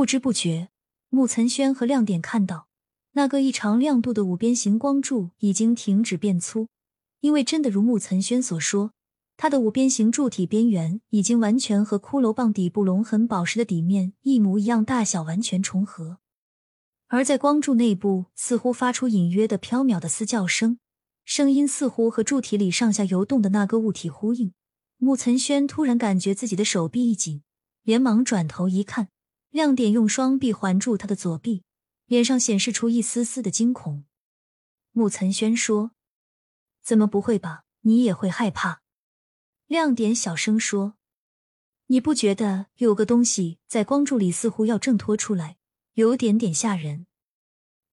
[0.00, 0.70] 不知不觉，
[1.10, 2.68] 穆岑轩和亮点看到
[3.12, 6.68] 那个异常亮度的五边形光柱已经停止变粗，
[7.20, 8.92] 因为真的如穆岑轩所说，
[9.36, 16.16] 它的五边形柱体边缘已经完全和骷髅棒底部龙痕宝石的底面一模一样大小，完全重合。
[17.08, 20.78] 而在光柱内部，似乎发出隐约的飘渺的嘶叫声，
[21.26, 24.54] 声音似乎和柱体里上下游动的那个物体呼应。
[24.96, 27.42] 穆岑轩突然感觉自己的手臂一紧，
[27.82, 29.08] 连忙转头一看。
[29.50, 31.64] 亮点用双臂环住他的左臂，
[32.06, 34.04] 脸上显示出一丝丝的惊恐。
[34.92, 35.90] 穆岑轩说
[36.82, 37.64] ：“怎么不会吧？
[37.80, 38.82] 你也会害怕？”
[39.66, 40.94] 亮点小声说
[41.86, 45.56] ：“你不觉得有个东西在光柱里似乎要挣脱出来，
[45.94, 47.06] 有点点吓人？”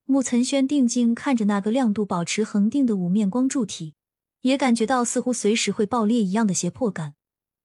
[0.06, 3.96] 穆岑轩定睛看着那个亮度保持恒定的五面光柱体，
[4.42, 7.16] 也感觉到似乎随时会爆裂一样的胁迫感。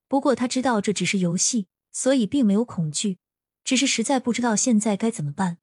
[0.08, 3.18] 不过他知道这只是游戏，所以并没有恐惧。
[3.64, 5.58] 只是实在不知道现在该怎么办。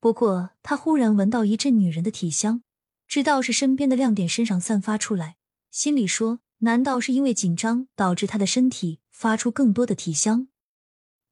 [0.00, 2.62] 不过他忽然闻到一阵女人的体香，
[3.06, 5.36] 知道是身边的亮点身上散发出来，
[5.70, 10.48] 心里说：难道是因为紧张导致他的身体发出更多的体香？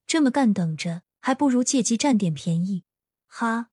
[0.05, 2.83] 这么干等着，还不如借机占点便宜。
[3.25, 3.69] 哈！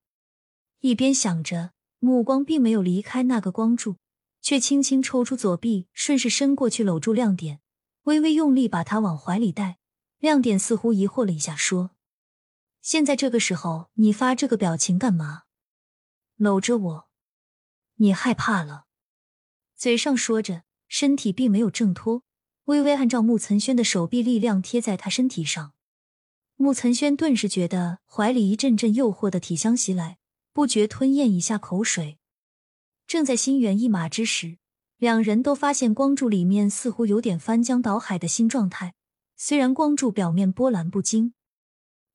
[0.80, 3.96] 一边想着，目光并没有离开那个光柱，
[4.42, 7.60] 却轻轻抽出左臂，顺势伸过去搂住亮点，
[8.04, 9.78] 微微用力把他往怀里带。
[10.18, 11.90] 亮点似乎疑惑了一下，说。
[12.84, 15.44] 现在这个时候，你发这个表情干嘛？
[16.36, 17.08] 搂着我，
[17.94, 18.84] 你害怕了？
[19.74, 22.24] 嘴上说着，身体并没有挣脱，
[22.64, 25.72] 微微按照穆岑轩的手臂力量贴在他身体上。
[26.56, 30.18] 穆岑轩顿时觉得怀里一阵阵诱惑的体香袭来，
[30.52, 32.18] 不觉吞咽一下口水。
[33.06, 34.58] 正在心猿意马之时，
[34.98, 38.92] 两人都发现光柱里面似乎有点翻江倒海的新状态。
[39.38, 41.32] 虽然光柱表面波澜不惊。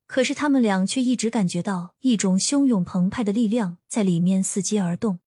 [0.10, 5.20] 可是他们俩却一直感觉到一种汹涌澎湃的力量在里面伺机而动。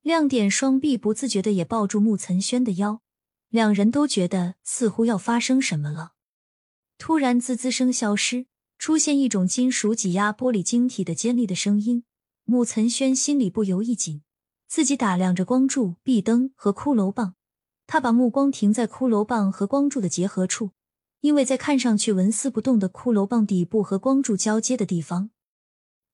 [0.00, 3.02] 亮点双臂不自觉的也抱住穆岑轩的腰，
[3.50, 6.14] 两人都觉得似乎要发生什么了。
[6.96, 8.46] 突然，滋滋声消失，
[8.78, 12.04] 出现一种金属挤压玻璃晶体的尖利的声音。
[12.44, 14.22] 穆岑轩心里不由一紧，
[14.66, 17.34] 自己打量着光柱、壁灯和骷髅棒，
[17.86, 20.70] 他把目光停在骷髅棒和光柱的结合处。
[21.20, 25.30] 因为在看上去纹丝不动的骷髅棒底部和光柱交接的地方，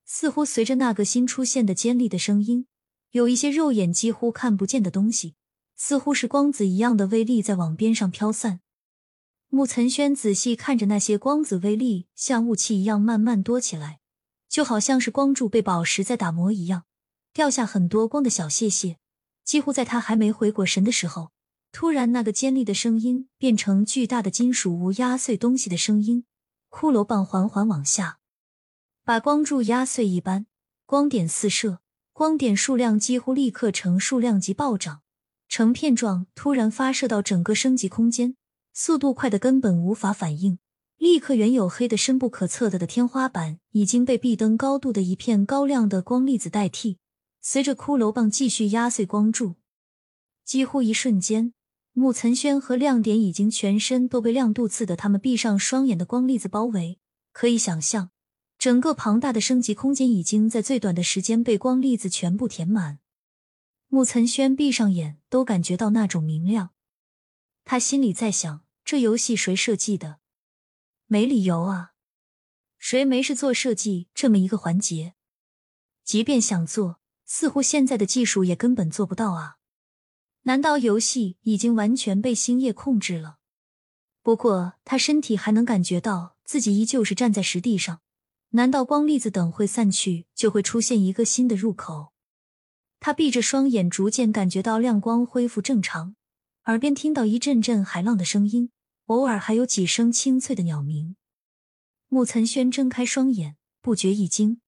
[0.05, 2.67] 似乎随着那个新出现的尖利的声音，
[3.11, 5.35] 有一些肉眼几乎看不见的东西，
[5.77, 8.61] 似乎是光子一样的微粒在往边上飘散。
[9.49, 14.01] 穆岑轩仔细看着那些光子微粒，像雾气一样慢慢多起来，
[14.49, 16.83] 就好像是光柱被宝石在打磨一样，
[17.33, 18.99] 掉下很多光的小屑屑。
[19.45, 21.31] 几乎在他还没回过神的时候。
[21.73, 26.25] 突然，那个尖利的声音变成巨大的金属物压碎东西的声音。
[26.71, 28.19] 骷髅棒缓缓往下，
[29.05, 30.47] 把光柱压碎一般，
[30.85, 31.81] 光点四射，
[32.13, 35.01] 光点数量几乎立刻成数量级暴涨，
[35.49, 38.37] 成片状突然发射到整个升级空间，
[38.75, 40.59] 速度快的根本无法反应。
[40.99, 46.99] 立刻，原有黑的深不可测的的天花板已经被壁灯高度的一片高亮的光粒子代替。
[47.41, 49.55] 随着骷髅棒继续压碎光柱，
[50.45, 51.53] 几乎一瞬间。
[51.99, 57.01] 穆岑轩和亮点已经全身都被亮度刺得他们闭上双眼的光粒子包围，
[57.33, 58.11] 可以想象，
[58.59, 62.99] 整个庞大的升级空间已经在最短的时间被光粒子全部填满。
[63.89, 66.75] 穆岑轩闭上眼，都感觉到那种明亮。
[67.65, 70.19] 他心里在想：这游戏谁设计的？
[71.07, 71.93] 没理由啊！
[72.77, 75.15] 谁没事做设计这么一个环节？
[76.05, 79.56] 即便想做，似乎现在的技术也根本做不到啊！
[80.47, 83.39] 难道游戏已经完全被星夜控制了？
[84.23, 88.01] 不过他身体还能感觉到自己依旧是站在实地上。
[88.51, 92.13] 难道光粒子等会散去，就会出现一个新的入口？
[93.01, 96.15] 他闭着双眼，逐渐感觉到亮光恢复正常，
[96.67, 98.71] 耳边听到一阵阵海浪的声音，
[99.07, 101.17] 偶尔还有几声清脆的鸟鸣。
[102.07, 104.61] 穆岑轩睁开双眼，不觉一惊，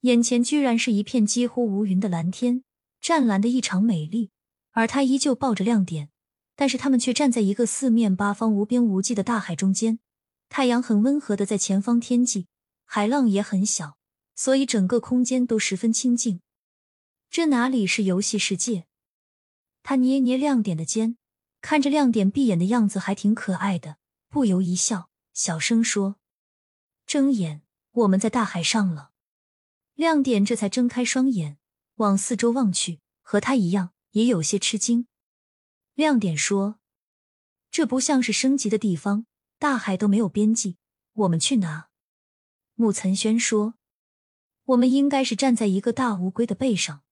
[0.00, 2.64] 眼前居然是一片几乎无云的蓝天，
[3.00, 4.32] 湛蓝的异常美丽。
[4.78, 6.08] 而他依旧抱着亮点，
[6.54, 9.98] 但是他们却站在一个四面八方无边无际的大海中间。
[10.48, 12.46] 太阳很温和的在前方天际，
[12.84, 13.98] 海浪也很小，
[14.36, 16.42] 所以整个空间都十分清静。
[17.28, 18.86] 这哪里是游戏世界？
[19.82, 21.16] 他捏捏亮点的肩，
[21.60, 23.96] 看着亮点闭眼的样子还挺可爱的，
[24.28, 26.20] 不由一笑，小声说
[27.04, 29.10] ：“睁眼，我们在大海上了。”
[29.96, 31.58] 亮点这才睁开双眼，
[31.96, 33.90] 往四周望去，和他一样。
[34.12, 35.06] 也有些吃惊。
[35.94, 36.78] 亮点说
[37.70, 39.26] ：“这不像是升级的地方，
[39.58, 40.76] 大海都没有边际，
[41.12, 41.88] 我们去哪？”
[42.76, 43.74] 穆岑轩说
[44.66, 47.02] ：“我们应该是站在一个大乌龟的背上，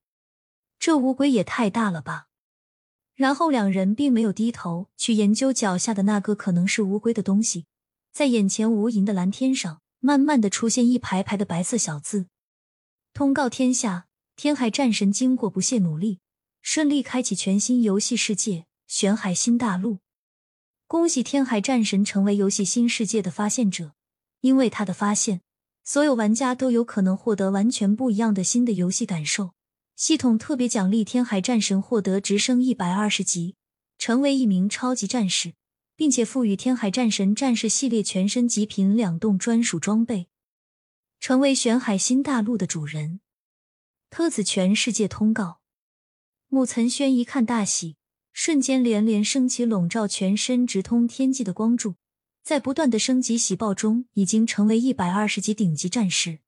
[0.79, 2.29] 这乌龟也太大了吧。”
[3.17, 7.67] 然后两人并没有低头去研究脚下的那个可能是乌龟的东西，
[8.13, 12.29] 在眼前无垠的蓝天上，慢慢的出现一排排的白色小字
[13.15, 14.07] ：“通告天下，
[14.37, 16.21] 天海战神经过不懈努力，
[16.69, 20.01] 顺利开启全新游戏世界——玄海新大陆。
[20.89, 23.93] 恭喜天海战神成为游戏新世界的发现者，
[24.41, 25.43] 因为他的发现，
[25.85, 29.53] 所有玩家都有可能获得完全不一样的新的游戏感受。”
[29.95, 33.55] 系统特别奖励天海战神获得直升一百二十级，
[33.97, 35.55] 成为一名超级战士，
[35.95, 40.27] 并且赋予天海战神战士系列全身极品两栋专属装备，
[41.21, 43.21] 成为玄海新大陆的主人。
[44.11, 45.61] 特此全世界通告。
[46.57, 47.97] 穆岑轩一看大喜，
[48.33, 51.97] 瞬间连连升起笼罩全身、直通天际的光柱，
[52.43, 56.39] 在不断的升级喜报中，已经成为一百二十级顶级战士。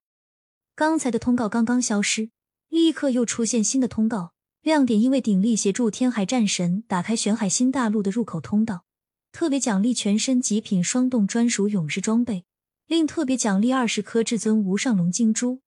[0.75, 2.31] 刚才的通告刚刚消失。
[2.71, 4.33] 立刻又出现新的通告
[4.63, 8.87] 亮点，因为鼎力协助天海战神打开玄海新大陆的入口通道，
[9.31, 12.47] 特别奖励全身极品双动专属勇士装备，
[12.87, 15.61] 另特别奖励二十颗至尊无上龙晶珠。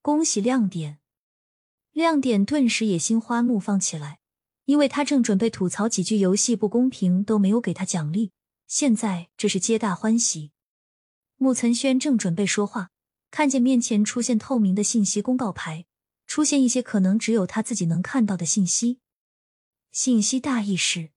[0.00, 0.99] 恭喜亮点！
[1.92, 4.20] 亮点顿时也心花怒放起来，
[4.64, 8.32] 因为他正准备吐槽几句游戏不公平，都没有给他奖励，
[8.66, 10.52] 现在这是皆大欢喜。
[11.36, 12.90] 穆岑轩正准备说话，
[13.30, 15.86] 看见面前出现透明的信息公告牌。
[16.26, 19.00] 出现一些可能只有他自己能看到的信息。
[19.90, 21.10] 信息大意是：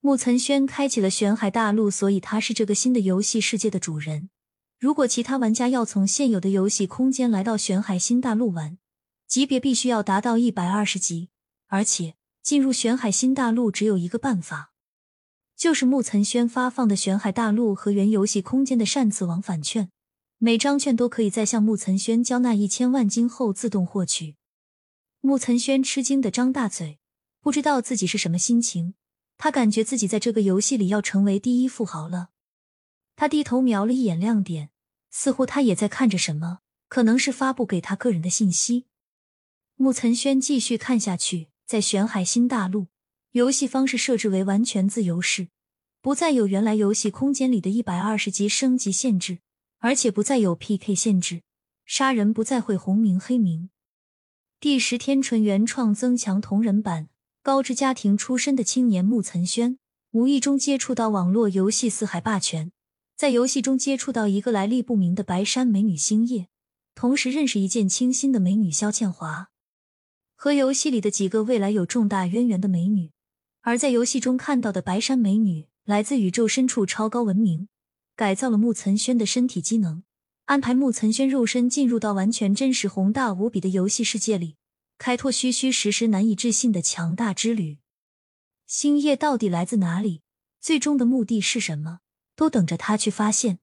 [0.00, 4.28] 穆岑轩开启了玄海大陆，所以他是这个新的游戏世界的主人。
[4.78, 8.76] 如果其他玩家要从现有的游戏空间来到玄海新大陆玩，
[9.28, 11.28] 级别必须要达到一百二十级，
[11.66, 14.72] 而且进入玄海新大陆只有一个办法，
[15.54, 19.90] 就是木岑轩发放的玄海大陆和原游戏空间的善次往返券。
[20.38, 24.36] 每张券都可以在向木岑轩交纳一千万金后自动获取。
[25.20, 26.98] 木岑轩吃惊的张大嘴，
[27.40, 28.94] 不知道自己是什么心情。
[29.36, 32.30] 他感觉自己在这个游戏里要成为第一富豪了。
[33.14, 34.70] 他低头瞄了一眼亮点，
[35.10, 38.86] 似乎他也在看着什么，可能是发布给他个人的信息。
[39.80, 42.88] 穆岑轩继续看下去，在玄海新大陆，
[43.30, 45.50] 游戏方式设置为完全自由式，
[46.02, 49.38] 不再有原来游戏空间里的一百二十级升级限制。
[49.78, 51.42] 而且不再有 PK 限制，
[51.86, 53.70] 杀人不再会红名黑名。
[54.58, 57.08] 第十天纯原创增强同人版，
[57.44, 59.78] 高知家庭出身的青年穆岑轩，
[60.10, 62.72] 无意中接触到网络游戏四海霸权，
[63.16, 66.48] 在游戏中接触到一个来历不明的白山美女星夜，
[66.96, 69.50] 同时认识一见倾心的美女肖倩华，
[70.40, 73.10] 和游戏里的几个未来有重大渊源的美女。
[73.62, 77.68] 而在游戏中看到的白山美女，来自宇宙深处超高文明。
[78.14, 80.04] 改造了木岑轩的身体机能，
[80.44, 84.54] 安排木岑轩肉身进入到完全真实、宏大无比的游戏世界里，
[84.96, 87.78] 开拓虚虚实实、难以置信的强大之旅。
[88.64, 90.22] 星夜到底来自哪里？
[90.60, 91.98] 最终的目的是什么？
[92.36, 93.58] 都等着他去发现。